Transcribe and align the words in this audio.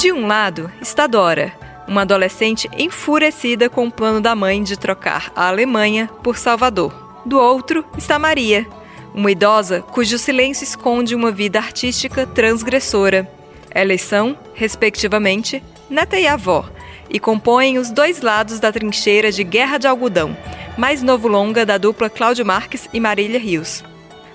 De 0.00 0.10
um 0.10 0.26
lado 0.26 0.72
está 0.80 1.06
Dora, 1.06 1.52
uma 1.86 2.00
adolescente 2.00 2.70
enfurecida 2.72 3.68
com 3.68 3.86
o 3.86 3.92
plano 3.92 4.18
da 4.18 4.34
mãe 4.34 4.62
de 4.62 4.78
trocar 4.78 5.30
a 5.36 5.46
Alemanha 5.48 6.08
por 6.22 6.38
Salvador. 6.38 7.20
Do 7.26 7.38
outro 7.38 7.84
está 7.98 8.18
Maria, 8.18 8.66
uma 9.12 9.30
idosa 9.30 9.82
cujo 9.82 10.16
silêncio 10.16 10.64
esconde 10.64 11.14
uma 11.14 11.30
vida 11.30 11.58
artística 11.58 12.26
transgressora. 12.26 13.30
Elas 13.70 14.00
são, 14.00 14.38
respectivamente, 14.54 15.62
neta 15.90 16.18
e 16.18 16.26
avó, 16.26 16.64
e 17.10 17.20
compõem 17.20 17.76
os 17.76 17.90
dois 17.90 18.22
lados 18.22 18.58
da 18.58 18.72
trincheira 18.72 19.30
de 19.30 19.44
Guerra 19.44 19.76
de 19.76 19.86
Algodão, 19.86 20.34
mais 20.78 21.02
novo 21.02 21.28
longa 21.28 21.66
da 21.66 21.76
dupla 21.76 22.08
Cláudio 22.08 22.46
Marques 22.46 22.88
e 22.90 22.98
Marília 22.98 23.38
Rios. 23.38 23.84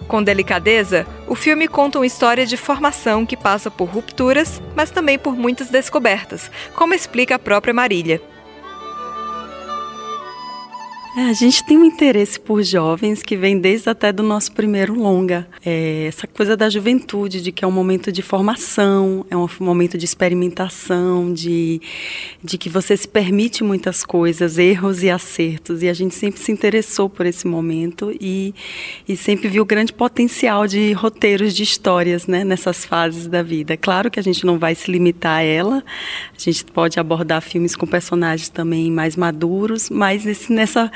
Com 0.08 0.22
delicadeza, 0.22 1.08
o 1.28 1.34
filme 1.34 1.68
conta 1.68 1.98
uma 1.98 2.06
história 2.06 2.46
de 2.46 2.58
formação 2.58 3.26
que 3.26 3.36
passa 3.36 3.72
por 3.72 3.90
rupturas, 3.90 4.62
mas 4.76 4.92
também 4.92 5.18
por 5.18 5.36
muitas 5.36 5.70
descobertas, 5.70 6.52
como 6.76 6.94
explica 6.94 7.36
a 7.36 7.40
própria 7.40 7.74
Marília. 7.74 8.22
É, 11.18 11.30
a 11.30 11.34
gente 11.34 11.64
tem 11.64 11.78
um 11.78 11.86
interesse 11.86 12.38
por 12.38 12.62
jovens 12.62 13.24
que 13.24 13.38
vem 13.38 13.58
desde 13.58 13.90
até 13.90 14.12
do 14.12 14.22
nosso 14.22 14.52
primeiro 14.52 14.94
longa. 14.94 15.48
É, 15.66 16.08
essa 16.08 16.28
coisa 16.28 16.58
da 16.58 16.70
juventude, 16.70 17.42
de 17.42 17.54
que 17.54 17.64
é 17.64 17.68
um 17.68 17.72
momento 17.72 18.12
de 18.12 18.22
formação, 18.22 19.26
é 19.30 19.38
um 19.38 19.48
momento 19.62 19.98
de 19.98 20.04
experimentação, 20.04 21.34
de, 21.34 21.82
de 22.44 22.58
que 22.58 22.68
você 22.68 22.98
se 22.98 23.08
permite 23.08 23.64
muitas 23.64 24.04
coisas, 24.04 24.58
erros 24.58 25.04
e 25.04 25.10
acertos. 25.10 25.82
E 25.82 25.88
a 25.88 25.94
gente 25.94 26.14
sempre 26.14 26.42
se 26.42 26.52
interessou 26.52 27.10
por 27.10 27.26
esse 27.26 27.48
momento 27.48 28.14
e, 28.20 28.54
e 29.08 29.16
sempre 29.16 29.48
viu 29.48 29.64
grande 29.64 29.94
potencial 29.94 30.68
de 30.68 30.92
roteiros 30.92 31.56
de 31.56 31.64
histórias 31.64 32.28
né, 32.28 32.44
nessas 32.44 32.84
fases 32.84 33.26
da 33.28 33.42
vida. 33.42 33.78
Claro 33.78 34.12
que 34.12 34.20
a 34.20 34.24
gente 34.24 34.46
não 34.46 34.60
vai 34.60 34.76
se 34.76 34.92
limitar 34.92 35.38
a 35.38 35.44
ela, 35.44 35.78
a 35.78 36.40
gente 36.40 36.66
pode 36.66 37.00
abordar 37.00 37.42
filmes 37.42 37.74
com 37.74 37.88
personagens 37.88 38.50
também 38.50 38.92
mais 38.92 39.16
maduros, 39.16 39.90
mas 39.90 40.26
nesse, 40.26 40.52
nessa 40.52 40.92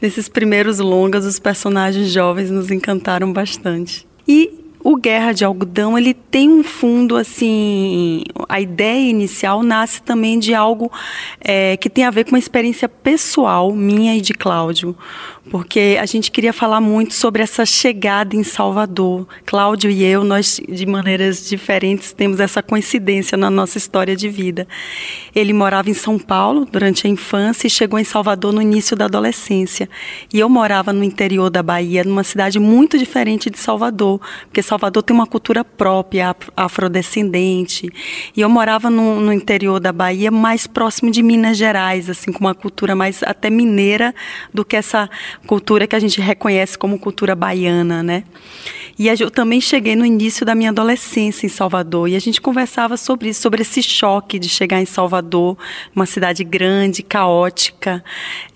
nesses 0.00 0.28
primeiros 0.28 0.78
longas, 0.78 1.24
os 1.24 1.38
personagens 1.38 2.10
jovens 2.10 2.50
nos 2.50 2.70
encantaram 2.70 3.32
bastante. 3.32 4.06
E 4.26 4.63
o 4.84 4.96
Guerra 4.96 5.32
de 5.32 5.46
Algodão, 5.46 5.96
ele 5.96 6.12
tem 6.12 6.50
um 6.50 6.62
fundo, 6.62 7.16
assim, 7.16 8.22
a 8.46 8.60
ideia 8.60 9.08
inicial 9.08 9.62
nasce 9.62 10.02
também 10.02 10.38
de 10.38 10.54
algo 10.54 10.92
é, 11.40 11.74
que 11.78 11.88
tem 11.88 12.04
a 12.04 12.10
ver 12.10 12.24
com 12.24 12.32
uma 12.32 12.38
experiência 12.38 12.86
pessoal 12.86 13.72
minha 13.72 14.14
e 14.14 14.20
de 14.20 14.34
Cláudio 14.34 14.94
porque 15.50 15.98
a 16.00 16.06
gente 16.06 16.30
queria 16.30 16.52
falar 16.52 16.80
muito 16.80 17.14
sobre 17.14 17.42
essa 17.42 17.66
chegada 17.66 18.34
em 18.34 18.42
Salvador. 18.42 19.26
Cláudio 19.44 19.90
e 19.90 20.02
eu, 20.02 20.24
nós 20.24 20.60
de 20.68 20.86
maneiras 20.86 21.46
diferentes 21.46 22.12
temos 22.12 22.40
essa 22.40 22.62
coincidência 22.62 23.36
na 23.36 23.50
nossa 23.50 23.76
história 23.76 24.16
de 24.16 24.28
vida. 24.28 24.66
Ele 25.34 25.52
morava 25.52 25.90
em 25.90 25.94
São 25.94 26.18
Paulo 26.18 26.64
durante 26.64 27.06
a 27.06 27.10
infância 27.10 27.66
e 27.66 27.70
chegou 27.70 27.98
em 27.98 28.04
Salvador 28.04 28.52
no 28.52 28.62
início 28.62 28.96
da 28.96 29.04
adolescência. 29.04 29.88
E 30.32 30.40
eu 30.40 30.48
morava 30.48 30.92
no 30.92 31.04
interior 31.04 31.50
da 31.50 31.62
Bahia, 31.62 32.04
numa 32.04 32.24
cidade 32.24 32.58
muito 32.58 32.96
diferente 32.96 33.50
de 33.50 33.58
Salvador, 33.58 34.20
porque 34.46 34.62
Salvador 34.62 34.73
tem 35.02 35.14
uma 35.14 35.26
cultura 35.26 35.64
própria, 35.64 36.34
afrodescendente. 36.56 37.90
E 38.36 38.40
eu 38.40 38.48
morava 38.48 38.90
no, 38.90 39.20
no 39.20 39.32
interior 39.32 39.80
da 39.80 39.92
Bahia, 39.92 40.30
mais 40.30 40.66
próximo 40.66 41.10
de 41.10 41.22
Minas 41.22 41.56
Gerais, 41.56 42.08
assim, 42.10 42.32
com 42.32 42.40
uma 42.40 42.54
cultura 42.54 42.94
mais 42.94 43.22
até 43.22 43.50
mineira 43.50 44.14
do 44.52 44.64
que 44.64 44.76
essa 44.76 45.08
cultura 45.46 45.86
que 45.86 45.96
a 45.96 46.00
gente 46.00 46.20
reconhece 46.20 46.76
como 46.78 46.98
cultura 46.98 47.34
baiana, 47.34 48.02
né? 48.02 48.24
E 48.98 49.08
eu 49.08 49.30
também 49.30 49.60
cheguei 49.60 49.96
no 49.96 50.06
início 50.06 50.46
da 50.46 50.54
minha 50.54 50.70
adolescência 50.70 51.46
em 51.46 51.48
Salvador 51.48 52.08
e 52.08 52.14
a 52.14 52.20
gente 52.20 52.40
conversava 52.40 52.96
sobre 52.96 53.28
isso, 53.28 53.42
sobre 53.42 53.62
esse 53.62 53.82
choque 53.82 54.38
de 54.38 54.48
chegar 54.48 54.80
em 54.80 54.86
Salvador, 54.86 55.58
uma 55.94 56.06
cidade 56.06 56.44
grande, 56.44 57.02
caótica, 57.02 58.04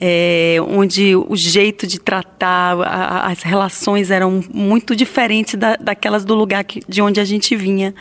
é, 0.00 0.56
onde 0.68 1.16
o 1.16 1.34
jeito 1.34 1.86
de 1.88 1.98
tratar, 1.98 2.80
a, 2.82 3.26
as 3.26 3.42
relações 3.42 4.12
eram 4.12 4.40
muito 4.54 4.94
diferentes 4.94 5.54
da, 5.56 5.76
daquelas 6.08 6.24
do 6.24 6.34
lugar 6.34 6.64
que, 6.64 6.80
de 6.88 7.02
onde 7.02 7.20
a 7.20 7.24
gente 7.24 7.54
vinha. 7.54 7.94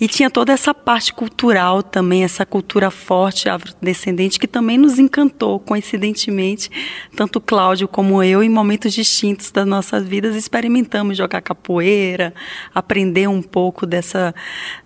E 0.00 0.08
tinha 0.08 0.30
toda 0.30 0.52
essa 0.52 0.72
parte 0.72 1.12
cultural 1.12 1.82
também, 1.82 2.24
essa 2.24 2.46
cultura 2.46 2.90
forte, 2.90 3.48
afrodescendente, 3.48 4.38
que 4.38 4.46
também 4.46 4.78
nos 4.78 4.98
encantou, 4.98 5.60
coincidentemente. 5.60 6.70
Tanto 7.14 7.40
Cláudio 7.40 7.86
como 7.86 8.22
eu, 8.22 8.42
em 8.42 8.48
momentos 8.48 8.94
distintos 8.94 9.50
das 9.50 9.66
nossas 9.66 10.06
vidas, 10.06 10.34
experimentamos 10.34 11.16
jogar 11.16 11.42
capoeira 11.42 12.32
aprender 12.74 13.28
um 13.28 13.42
pouco 13.42 13.86
dessa, 13.86 14.34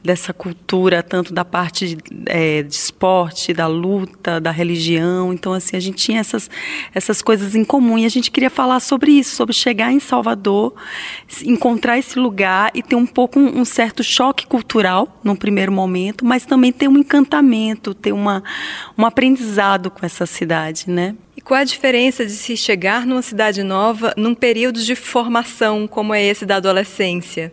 dessa 0.02 0.32
cultura, 0.32 1.02
tanto 1.02 1.32
da 1.32 1.44
parte 1.44 1.96
é, 2.26 2.62
de 2.62 2.74
esporte, 2.74 3.52
da 3.52 3.66
luta, 3.66 4.40
da 4.40 4.50
religião. 4.50 5.32
Então, 5.32 5.52
assim, 5.52 5.76
a 5.76 5.80
gente 5.80 5.96
tinha 5.98 6.20
essas, 6.20 6.50
essas 6.92 7.22
coisas 7.22 7.54
em 7.54 7.64
comum 7.64 7.96
e 7.98 8.04
a 8.04 8.08
gente 8.08 8.30
queria 8.30 8.50
falar 8.50 8.80
sobre 8.80 9.12
isso, 9.12 9.36
sobre 9.36 9.54
chegar 9.54 9.92
em 9.92 10.00
Salvador, 10.00 10.74
encontrar 11.44 11.98
esse 11.98 12.18
lugar 12.18 12.55
e 12.74 12.82
ter 12.82 12.96
um 12.96 13.06
pouco 13.06 13.38
um, 13.38 13.60
um 13.60 13.64
certo 13.64 14.02
choque 14.02 14.46
cultural 14.46 15.20
no 15.22 15.36
primeiro 15.36 15.72
momento, 15.72 16.24
mas 16.24 16.44
também 16.44 16.72
ter 16.72 16.88
um 16.88 16.98
encantamento, 16.98 17.94
ter 17.94 18.12
uma, 18.12 18.42
um 18.96 19.04
aprendizado 19.04 19.90
com 19.90 20.04
essa 20.04 20.26
cidade, 20.26 20.88
né? 20.88 21.14
E 21.36 21.40
qual 21.40 21.60
a 21.60 21.64
diferença 21.64 22.24
de 22.24 22.32
se 22.32 22.56
chegar 22.56 23.06
numa 23.06 23.22
cidade 23.22 23.62
nova 23.62 24.14
num 24.16 24.34
período 24.34 24.80
de 24.82 24.94
formação 24.94 25.86
como 25.86 26.14
é 26.14 26.22
esse 26.22 26.46
da 26.46 26.56
adolescência? 26.56 27.52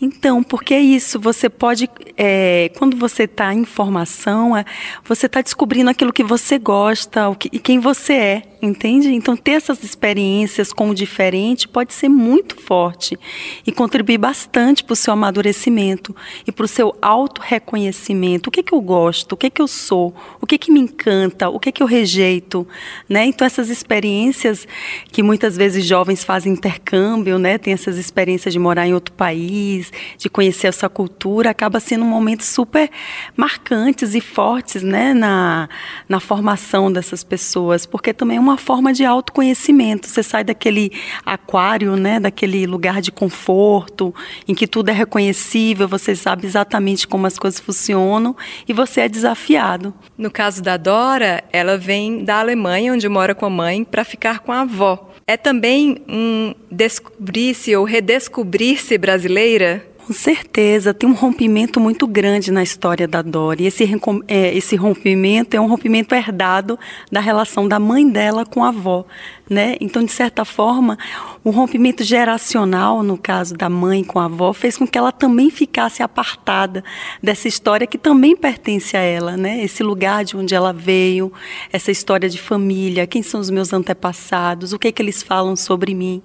Então, 0.00 0.42
porque 0.42 0.74
é 0.74 0.80
isso, 0.80 1.20
você 1.20 1.48
pode, 1.48 1.88
é, 2.16 2.70
quando 2.76 2.96
você 2.96 3.24
está 3.24 3.54
em 3.54 3.64
formação, 3.64 4.56
é, 4.56 4.64
você 5.04 5.26
está 5.26 5.40
descobrindo 5.40 5.88
aquilo 5.88 6.12
que 6.12 6.24
você 6.24 6.58
gosta 6.58 7.34
que, 7.38 7.48
e 7.52 7.58
quem 7.58 7.78
você 7.78 8.12
é. 8.12 8.42
Entende? 8.64 9.12
Então, 9.12 9.36
ter 9.36 9.52
essas 9.52 9.84
experiências 9.84 10.72
com 10.72 10.88
o 10.88 10.94
diferente 10.94 11.68
pode 11.68 11.92
ser 11.92 12.08
muito 12.08 12.58
forte 12.58 13.18
e 13.66 13.70
contribuir 13.70 14.16
bastante 14.16 14.82
para 14.82 14.94
o 14.94 14.96
seu 14.96 15.12
amadurecimento 15.12 16.16
e 16.46 16.50
para 16.50 16.64
o 16.64 16.68
seu 16.68 16.96
auto-reconhecimento. 17.02 18.48
O 18.48 18.50
que, 18.50 18.60
é 18.60 18.62
que 18.62 18.72
eu 18.72 18.80
gosto? 18.80 19.32
O 19.32 19.36
que, 19.36 19.48
é 19.48 19.50
que 19.50 19.60
eu 19.60 19.68
sou? 19.68 20.14
O 20.40 20.46
que, 20.46 20.54
é 20.54 20.58
que 20.58 20.72
me 20.72 20.80
encanta? 20.80 21.50
O 21.50 21.60
que, 21.60 21.68
é 21.68 21.72
que 21.72 21.82
eu 21.82 21.86
rejeito? 21.86 22.66
Né? 23.06 23.26
Então, 23.26 23.46
essas 23.46 23.68
experiências 23.68 24.66
que 25.12 25.22
muitas 25.22 25.58
vezes 25.58 25.84
jovens 25.84 26.24
fazem 26.24 26.54
intercâmbio, 26.54 27.38
né? 27.38 27.58
tem 27.58 27.74
essas 27.74 27.98
experiências 27.98 28.54
de 28.54 28.58
morar 28.58 28.88
em 28.88 28.94
outro 28.94 29.12
país, 29.12 29.92
de 30.16 30.30
conhecer 30.30 30.68
essa 30.68 30.88
cultura, 30.88 31.50
acaba 31.50 31.80
sendo 31.80 32.02
um 32.02 32.08
momento 32.08 32.44
super 32.44 32.90
marcantes 33.36 34.14
e 34.14 34.22
fortes 34.22 34.82
né? 34.82 35.12
na, 35.12 35.68
na 36.08 36.18
formação 36.18 36.90
dessas 36.90 37.22
pessoas, 37.22 37.84
porque 37.84 38.14
também 38.14 38.38
é 38.38 38.40
uma 38.40 38.53
uma 38.54 38.58
forma 38.58 38.92
de 38.92 39.04
autoconhecimento. 39.04 40.08
Você 40.08 40.22
sai 40.22 40.44
daquele 40.44 40.92
aquário, 41.26 41.96
né, 41.96 42.20
daquele 42.20 42.66
lugar 42.66 43.02
de 43.02 43.10
conforto, 43.10 44.14
em 44.46 44.54
que 44.54 44.66
tudo 44.66 44.90
é 44.90 44.92
reconhecível, 44.92 45.88
você 45.88 46.14
sabe 46.14 46.46
exatamente 46.46 47.06
como 47.06 47.26
as 47.26 47.38
coisas 47.38 47.58
funcionam 47.60 48.36
e 48.66 48.72
você 48.72 49.02
é 49.02 49.08
desafiado. 49.08 49.92
No 50.16 50.30
caso 50.30 50.62
da 50.62 50.76
Dora, 50.76 51.42
ela 51.52 51.76
vem 51.76 52.24
da 52.24 52.38
Alemanha, 52.38 52.92
onde 52.92 53.08
mora 53.08 53.34
com 53.34 53.46
a 53.46 53.50
mãe, 53.50 53.84
para 53.84 54.04
ficar 54.04 54.38
com 54.38 54.52
a 54.52 54.60
avó. 54.60 55.10
É 55.26 55.36
também 55.36 56.02
um 56.08 56.54
descobrir-se 56.70 57.74
ou 57.74 57.84
redescobrir-se 57.84 58.96
brasileira? 58.98 59.84
Com 60.06 60.12
certeza, 60.12 60.92
tem 60.92 61.08
um 61.08 61.14
rompimento 61.14 61.80
muito 61.80 62.06
grande 62.06 62.50
na 62.50 62.62
história 62.62 63.08
da 63.08 63.22
Dori. 63.22 63.64
Esse, 63.64 63.88
é, 64.28 64.54
esse 64.54 64.76
rompimento 64.76 65.56
é 65.56 65.60
um 65.60 65.66
rompimento 65.66 66.14
herdado 66.14 66.78
da 67.10 67.20
relação 67.20 67.66
da 67.66 67.80
mãe 67.80 68.06
dela 68.06 68.44
com 68.44 68.62
a 68.62 68.68
avó. 68.68 69.06
Né? 69.48 69.76
Então, 69.80 70.02
de 70.04 70.10
certa 70.10 70.44
forma, 70.44 70.98
o 71.42 71.50
rompimento 71.50 72.02
geracional, 72.02 73.02
no 73.02 73.16
caso 73.16 73.54
da 73.54 73.68
mãe 73.68 74.02
com 74.04 74.18
a 74.18 74.24
avó, 74.24 74.52
fez 74.52 74.76
com 74.76 74.86
que 74.86 74.96
ela 74.96 75.12
também 75.12 75.50
ficasse 75.50 76.02
apartada 76.02 76.84
dessa 77.22 77.48
história 77.48 77.86
que 77.86 77.98
também 77.98 78.34
pertence 78.34 78.96
a 78.96 79.00
ela, 79.00 79.36
né? 79.36 79.62
Esse 79.62 79.82
lugar 79.82 80.24
de 80.24 80.34
onde 80.34 80.54
ela 80.54 80.72
veio, 80.72 81.30
essa 81.70 81.90
história 81.90 82.26
de 82.26 82.40
família, 82.40 83.06
quem 83.06 83.22
são 83.22 83.38
os 83.38 83.50
meus 83.50 83.74
antepassados, 83.74 84.72
o 84.72 84.78
que 84.78 84.88
é 84.88 84.92
que 84.92 85.02
eles 85.02 85.22
falam 85.22 85.54
sobre 85.56 85.94
mim. 85.94 86.22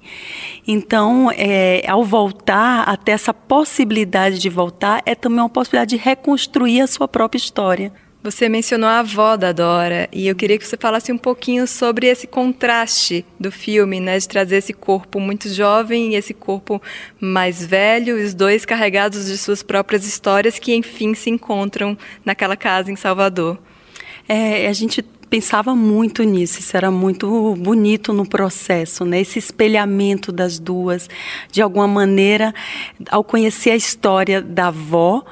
Então, 0.66 1.30
é, 1.36 1.84
ao 1.90 2.06
voltar, 2.06 2.84
até 2.88 3.12
essa 3.12 3.34
possibilidade 3.34 3.69
de 4.40 4.50
voltar, 4.50 5.02
é 5.06 5.16
também 5.16 5.40
uma 5.40 5.50
possibilidade 5.50 5.96
de 5.96 6.02
reconstruir 6.02 6.82
a 6.82 6.88
sua 6.88 7.08
própria 7.08 7.38
história. 7.38 7.92
Você 8.22 8.50
mencionou 8.50 8.90
a 8.90 9.00
avó 9.00 9.38
da 9.38 9.54
Dora 9.54 10.10
e 10.12 10.28
eu 10.28 10.36
queria 10.36 10.58
que 10.58 10.68
você 10.68 10.76
falasse 10.76 11.10
um 11.10 11.18
pouquinho 11.18 11.66
sobre 11.66 12.08
esse 12.08 12.28
contraste 12.28 13.26
do 13.40 13.50
filme, 13.50 14.02
né, 14.02 14.20
de 14.20 14.28
trazer 14.28 14.58
esse 14.58 14.74
corpo 14.74 15.22
muito 15.22 15.48
jovem 15.48 16.12
e 16.12 16.16
esse 16.16 16.34
corpo 16.34 16.82
mais 17.18 17.66
velho, 17.66 18.18
os 18.18 18.34
dois 18.34 18.66
carregados 18.66 19.28
de 19.28 19.38
suas 19.38 19.64
próprias 19.64 20.06
histórias 20.06 20.60
que 20.60 20.76
enfim 20.76 21.14
se 21.14 21.30
encontram 21.30 21.98
naquela 22.26 22.58
casa 22.58 22.92
em 22.92 22.98
Salvador. 22.98 23.58
É, 24.28 24.68
a 24.68 24.74
gente 24.74 25.02
pensava 25.30 25.76
muito 25.76 26.24
nisso, 26.24 26.60
isso 26.60 26.76
era 26.76 26.90
muito 26.90 27.56
bonito 27.56 28.12
no 28.12 28.26
processo, 28.28 29.06
né? 29.06 29.22
Esse 29.22 29.38
espelhamento 29.38 30.32
das 30.32 30.58
duas, 30.58 31.08
de 31.52 31.62
alguma 31.62 31.88
maneira, 31.88 32.54
ao 33.10 33.24
conhecer 33.24 33.72
a 33.72 33.76
história 33.76 34.42
da 34.42 34.68
avó, 34.68 35.24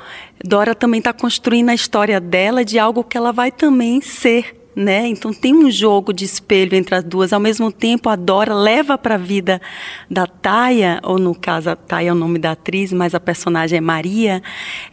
Dora 0.44 0.76
também 0.76 1.00
está 1.00 1.12
construindo 1.12 1.70
a 1.70 1.74
história 1.74 2.22
dela 2.22 2.64
de 2.64 2.78
algo 2.78 3.04
que 3.04 3.18
ela 3.18 3.32
vai 3.32 3.52
também 3.52 4.02
ser 4.02 4.56
né? 4.78 5.08
Então 5.08 5.34
tem 5.34 5.56
um 5.56 5.72
jogo 5.72 6.14
de 6.14 6.24
espelho 6.24 6.76
entre 6.76 6.94
as 6.94 7.04
duas. 7.04 7.34
Ao 7.34 7.40
mesmo 7.40 7.72
tempo, 7.72 8.10
a 8.10 8.16
Dora 8.16 8.54
leva 8.54 8.96
para 8.96 9.16
a 9.16 9.18
vida 9.18 9.60
da 10.08 10.28
Taia, 10.28 11.00
ou 11.04 11.18
no 11.18 11.34
caso 11.34 11.72
a 11.72 11.76
Taia 11.76 12.10
é 12.10 12.12
o 12.12 12.16
nome 12.16 12.38
da 12.38 12.52
atriz, 12.52 12.94
mas 12.94 13.16
a 13.16 13.20
personagem 13.20 13.80
é 13.80 13.82
Maria. 13.82 14.44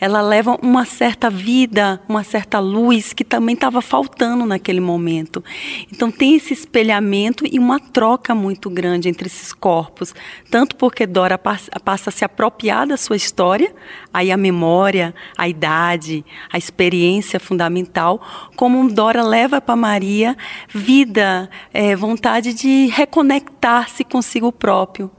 Ela 0.00 0.22
leva 0.22 0.58
uma 0.62 0.86
certa 0.86 1.28
vida, 1.28 2.00
uma 2.08 2.24
certa 2.24 2.58
luz 2.60 3.12
que 3.12 3.22
também 3.22 3.54
estava 3.54 3.82
faltando 3.82 4.46
naquele 4.46 4.80
momento. 4.80 5.44
Então 5.92 6.10
tem 6.10 6.34
esse 6.34 6.54
espelhamento 6.54 7.44
e 7.46 7.58
uma 7.58 7.78
troca 7.78 8.34
muito 8.34 8.70
grande 8.70 9.10
entre 9.10 9.26
esses 9.26 9.52
corpos, 9.52 10.14
tanto 10.50 10.76
porque 10.76 11.06
Dora 11.06 11.36
passa, 11.36 11.70
a 12.08 12.10
se 12.10 12.24
apropriar 12.24 12.86
da 12.86 12.96
sua 12.96 13.16
história, 13.16 13.74
aí 14.14 14.32
a 14.32 14.36
memória, 14.36 15.14
a 15.36 15.46
idade, 15.46 16.24
a 16.50 16.56
experiência 16.56 17.38
fundamental, 17.38 18.22
como 18.56 18.88
Dora 18.90 19.22
leva 19.22 19.60
para 19.60 19.73
Maria 19.76 20.36
vida, 20.68 21.50
é, 21.72 21.94
vontade 21.96 22.54
de 22.54 22.86
reconectar-se 22.86 24.04
consigo 24.04 24.52
próprio. 24.52 25.10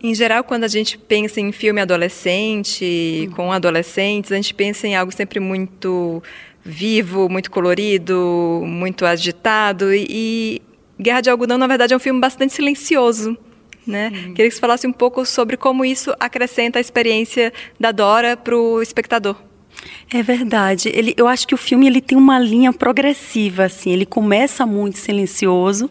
Em 0.00 0.14
geral, 0.14 0.44
quando 0.44 0.62
a 0.62 0.68
gente 0.68 0.96
pensa 0.96 1.40
em 1.40 1.50
filme 1.50 1.80
adolescente, 1.80 3.26
uhum. 3.26 3.34
com 3.34 3.52
adolescentes, 3.52 4.30
a 4.30 4.36
gente 4.36 4.54
pensa 4.54 4.86
em 4.86 4.94
algo 4.94 5.10
sempre 5.10 5.40
muito 5.40 6.22
vivo, 6.64 7.28
muito 7.28 7.50
colorido, 7.50 8.62
muito 8.64 9.04
agitado. 9.04 9.92
E, 9.92 10.06
e 10.08 10.62
Guerra 11.00 11.20
de 11.20 11.30
Algodão, 11.30 11.58
na 11.58 11.66
verdade, 11.66 11.94
é 11.94 11.96
um 11.96 12.00
filme 12.00 12.20
bastante 12.20 12.52
silencioso. 12.52 13.36
Né? 13.84 14.12
Uhum. 14.14 14.34
Queria 14.34 14.48
que 14.48 14.54
você 14.54 14.60
falasse 14.60 14.86
um 14.86 14.92
pouco 14.92 15.24
sobre 15.24 15.56
como 15.56 15.84
isso 15.84 16.14
acrescenta 16.20 16.78
a 16.78 16.80
experiência 16.80 17.52
da 17.80 17.90
Dora 17.90 18.36
para 18.36 18.56
o 18.56 18.80
espectador. 18.80 19.47
É 20.10 20.22
verdade. 20.22 20.90
Ele, 20.94 21.14
eu 21.16 21.28
acho 21.28 21.46
que 21.46 21.54
o 21.54 21.58
filme 21.58 21.86
ele 21.86 22.00
tem 22.00 22.16
uma 22.16 22.38
linha 22.38 22.72
progressiva, 22.72 23.64
assim. 23.64 23.90
Ele 23.90 24.06
começa 24.06 24.64
muito 24.64 24.96
silencioso 24.96 25.90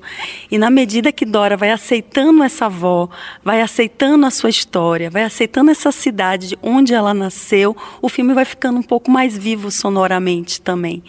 e 0.50 0.58
na 0.58 0.72
medida 0.72 1.12
que 1.12 1.24
Dora 1.24 1.56
vai 1.56 1.70
aceitando 1.70 2.44
essa 2.44 2.66
avó, 2.66 3.10
vai 3.44 3.62
aceitando 3.62 4.26
a 4.26 4.32
sua 4.32 4.50
história, 4.50 5.10
vai 5.10 5.24
aceitando 5.24 5.70
essa 5.70 5.92
cidade 5.92 6.50
de 6.50 6.58
onde 6.64 6.94
ela 6.96 7.14
nasceu, 7.14 7.78
o 8.02 8.10
filme 8.10 8.34
vai 8.34 8.44
ficando 8.44 8.80
um 8.80 8.84
pouco 8.84 9.12
mais 9.12 9.38
vivo 9.38 9.70
sonoramente 9.70 10.62
também. 10.62 11.04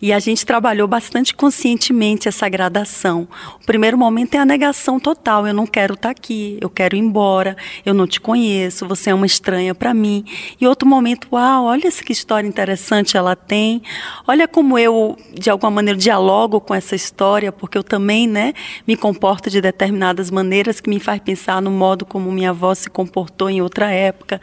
E 0.00 0.12
a 0.12 0.18
gente 0.18 0.46
trabalhou 0.46 0.88
bastante 0.88 1.34
conscientemente 1.34 2.26
essa 2.26 2.48
gradação. 2.48 3.28
O 3.62 3.66
primeiro 3.66 3.98
momento 3.98 4.34
é 4.34 4.38
a 4.38 4.46
negação 4.46 4.98
total. 4.98 5.46
Eu 5.46 5.54
não 5.54 5.66
quero 5.66 5.94
estar 5.94 6.10
aqui. 6.10 6.56
Eu 6.60 6.70
quero 6.70 6.96
ir 6.96 7.00
embora. 7.00 7.56
Eu 7.84 7.92
não 7.92 8.06
te 8.06 8.20
conheço. 8.20 8.86
Você 8.88 9.10
é 9.10 9.14
uma 9.14 9.26
estranha 9.26 9.74
para 9.74 9.92
mim. 9.92 10.24
E 10.58 10.66
outro 10.66 10.88
momento, 10.88 11.28
uau, 11.32 11.64
olha 11.64 11.90
que 11.90 12.12
história 12.16 12.46
interessante 12.46 13.16
ela 13.16 13.36
tem. 13.36 13.82
Olha 14.26 14.48
como 14.48 14.78
eu, 14.78 15.16
de 15.32 15.50
alguma 15.50 15.70
maneira, 15.70 15.98
dialogo 15.98 16.60
com 16.60 16.74
essa 16.74 16.94
história, 16.94 17.52
porque 17.52 17.78
eu 17.78 17.84
também 17.84 18.26
né, 18.26 18.52
me 18.86 18.96
comporto 18.96 19.48
de 19.50 19.60
determinadas 19.60 20.30
maneiras 20.30 20.80
que 20.80 20.90
me 20.90 21.00
faz 21.00 21.20
pensar 21.20 21.60
no 21.62 21.70
modo 21.70 22.04
como 22.04 22.30
minha 22.32 22.50
avó 22.50 22.74
se 22.74 22.90
comportou 22.90 23.48
em 23.50 23.60
outra 23.60 23.90
época. 23.90 24.40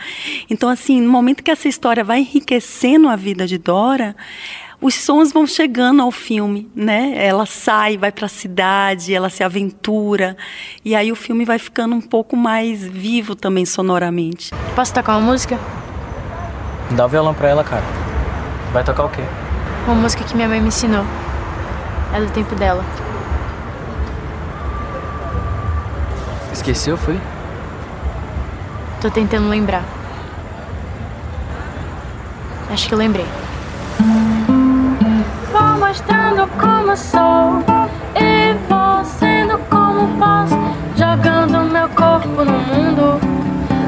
Então, 0.49 0.69
assim, 0.69 1.01
no 1.01 1.11
momento 1.11 1.43
que 1.43 1.51
essa 1.51 1.67
história 1.67 2.03
vai 2.03 2.19
enriquecendo 2.19 3.07
a 3.07 3.15
vida 3.15 3.45
de 3.47 3.57
Dora, 3.57 4.15
os 4.83 4.95
sons 4.95 5.31
vão 5.31 5.47
chegando 5.47 6.01
ao 6.01 6.11
filme, 6.11 6.69
né? 6.75 7.13
Ela 7.15 7.45
sai, 7.45 7.97
vai 7.97 8.11
para 8.11 8.25
a 8.25 8.29
cidade, 8.29 9.13
ela 9.13 9.29
se 9.29 9.41
aventura 9.41 10.35
e 10.83 10.93
aí 10.93 11.09
o 11.09 11.15
filme 11.15 11.45
vai 11.45 11.57
ficando 11.57 11.95
um 11.95 12.01
pouco 12.01 12.35
mais 12.35 12.85
vivo 12.85 13.33
também 13.33 13.65
sonoramente. 13.65 14.51
Posso 14.75 14.93
tocar 14.93 15.17
uma 15.17 15.31
música? 15.31 15.57
Dá 16.95 17.05
o 17.05 17.09
violão 17.09 17.33
pra 17.33 17.49
ela, 17.49 17.63
cara. 17.63 17.83
Vai 18.71 18.83
tocar 18.83 19.05
o 19.05 19.09
quê? 19.09 19.23
Uma 19.87 19.95
música 19.95 20.23
que 20.23 20.35
minha 20.35 20.47
mãe 20.47 20.61
me 20.61 20.67
ensinou. 20.67 21.03
É 22.13 22.19
do 22.19 22.29
tempo 22.29 22.53
dela. 22.53 22.83
Esqueceu, 26.51 26.95
foi? 26.95 27.19
Tô 29.01 29.09
tentando 29.09 29.49
lembrar. 29.49 29.83
Acho 32.71 32.87
que 32.87 32.93
eu 32.93 32.97
lembrei. 32.99 33.25
Vou 35.51 35.79
mostrando 35.79 36.47
como 36.59 36.95
sou 36.95 37.63
e 38.15 38.53
vou 38.69 39.03
sendo 39.03 39.57
como 39.69 40.07
posso, 40.19 40.57
jogando 40.95 41.71
meu 41.71 41.89
corpo 41.89 42.45
no 42.45 42.59
mundo, 42.59 43.19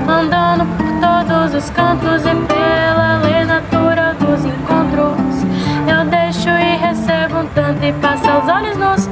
andando 0.10 0.66
por 0.75 0.88
todos 1.00 1.54
os 1.54 1.69
cantos 1.69 2.25
e 2.25 2.36
pela 2.48 2.64
os 7.56 8.50
olhos 8.50 8.78
nos 8.78 9.07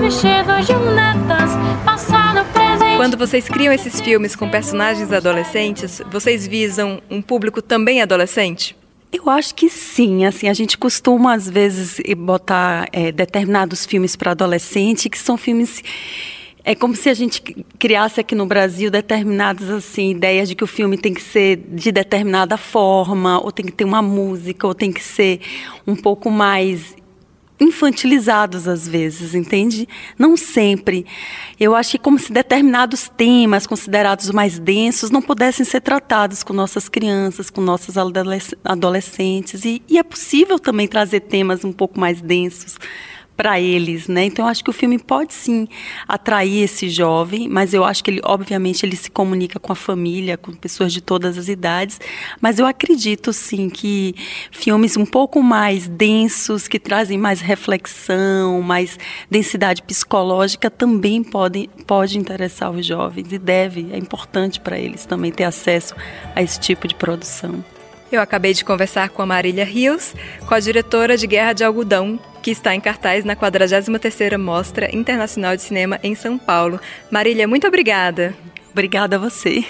vestidos 0.00 0.66
de 0.66 0.72
lunetas, 0.72 1.52
passado, 1.84 2.44
presente. 2.52 2.96
Quando 2.96 3.16
vocês 3.16 3.48
criam 3.48 3.72
esses 3.72 4.00
filmes 4.00 4.34
com 4.34 4.48
personagens 4.50 5.12
adolescentes, 5.12 6.02
vocês 6.10 6.46
visam 6.46 7.00
um 7.08 7.22
público 7.22 7.62
também 7.62 8.02
adolescente? 8.02 8.76
Eu 9.12 9.30
acho 9.30 9.54
que 9.54 9.68
sim. 9.68 10.26
Assim, 10.26 10.48
a 10.48 10.54
gente 10.54 10.76
costuma 10.76 11.32
às 11.34 11.48
vezes 11.48 12.00
botar 12.16 12.88
é, 12.92 13.12
determinados 13.12 13.86
filmes 13.86 14.16
para 14.16 14.32
adolescente 14.32 15.08
que 15.08 15.18
são 15.18 15.36
filmes 15.36 15.82
é 16.64 16.74
como 16.74 16.96
se 16.96 17.08
a 17.08 17.14
gente 17.14 17.40
criasse 17.78 18.18
aqui 18.18 18.34
no 18.34 18.44
Brasil 18.44 18.90
determinadas 18.90 19.70
assim 19.70 20.10
ideias 20.10 20.48
de 20.48 20.56
que 20.56 20.64
o 20.64 20.66
filme 20.66 20.98
tem 20.98 21.14
que 21.14 21.22
ser 21.22 21.56
de 21.56 21.92
determinada 21.92 22.56
forma, 22.56 23.40
ou 23.40 23.52
tem 23.52 23.64
que 23.64 23.70
ter 23.70 23.84
uma 23.84 24.02
música, 24.02 24.66
ou 24.66 24.74
tem 24.74 24.90
que 24.90 25.02
ser 25.02 25.40
um 25.86 25.94
pouco 25.94 26.28
mais 26.28 26.96
infantilizados 27.58 28.68
às 28.68 28.86
vezes, 28.86 29.34
entende? 29.34 29.88
Não 30.18 30.36
sempre. 30.36 31.06
Eu 31.58 31.74
acho 31.74 31.92
que 31.92 31.98
como 31.98 32.18
se 32.18 32.32
determinados 32.32 33.08
temas 33.08 33.66
considerados 33.66 34.30
mais 34.30 34.58
densos 34.58 35.10
não 35.10 35.22
pudessem 35.22 35.64
ser 35.64 35.80
tratados 35.80 36.42
com 36.42 36.52
nossas 36.52 36.88
crianças, 36.88 37.50
com 37.50 37.60
nossos 37.60 37.96
adolescentes. 38.64 39.64
E, 39.64 39.82
e 39.88 39.98
é 39.98 40.02
possível 40.02 40.58
também 40.58 40.86
trazer 40.86 41.20
temas 41.20 41.64
um 41.64 41.72
pouco 41.72 41.98
mais 41.98 42.20
densos 42.20 42.76
para 43.36 43.60
eles, 43.60 44.08
né? 44.08 44.24
Então 44.24 44.46
eu 44.46 44.50
acho 44.50 44.64
que 44.64 44.70
o 44.70 44.72
filme 44.72 44.98
pode 44.98 45.34
sim 45.34 45.68
atrair 46.08 46.62
esse 46.62 46.88
jovem, 46.88 47.48
mas 47.48 47.74
eu 47.74 47.84
acho 47.84 48.02
que 48.02 48.10
ele, 48.10 48.20
obviamente, 48.24 48.84
ele 48.84 48.96
se 48.96 49.10
comunica 49.10 49.60
com 49.60 49.72
a 49.72 49.76
família, 49.76 50.36
com 50.36 50.52
pessoas 50.52 50.92
de 50.92 51.00
todas 51.00 51.36
as 51.36 51.48
idades, 51.48 52.00
mas 52.40 52.58
eu 52.58 52.66
acredito 52.66 53.32
sim 53.32 53.68
que 53.68 54.14
filmes 54.50 54.96
um 54.96 55.04
pouco 55.04 55.42
mais 55.42 55.86
densos, 55.86 56.66
que 56.66 56.78
trazem 56.78 57.18
mais 57.18 57.40
reflexão, 57.40 58.62
mais 58.62 58.98
densidade 59.30 59.82
psicológica 59.82 60.70
também 60.70 61.22
podem 61.22 61.68
pode 61.86 62.18
interessar 62.18 62.70
os 62.70 62.84
jovens 62.84 63.32
e 63.32 63.38
deve, 63.38 63.88
é 63.92 63.98
importante 63.98 64.60
para 64.60 64.78
eles 64.78 65.04
também 65.04 65.30
ter 65.30 65.44
acesso 65.44 65.94
a 66.34 66.42
esse 66.42 66.58
tipo 66.58 66.88
de 66.88 66.94
produção. 66.94 67.75
Eu 68.10 68.20
acabei 68.20 68.52
de 68.52 68.64
conversar 68.64 69.08
com 69.08 69.22
a 69.22 69.26
Marília 69.26 69.64
Rios, 69.64 70.14
com 70.46 70.54
a 70.54 70.60
diretora 70.60 71.16
de 71.16 71.26
Guerra 71.26 71.52
de 71.52 71.64
Algodão, 71.64 72.18
que 72.42 72.50
está 72.50 72.74
em 72.74 72.80
cartaz 72.80 73.24
na 73.24 73.34
43ª 73.34 74.38
Mostra 74.38 74.94
Internacional 74.94 75.56
de 75.56 75.62
Cinema 75.62 75.98
em 76.02 76.14
São 76.14 76.38
Paulo. 76.38 76.80
Marília, 77.10 77.48
muito 77.48 77.66
obrigada. 77.66 78.34
Obrigada 78.70 79.16
a 79.16 79.18
você. 79.18 79.64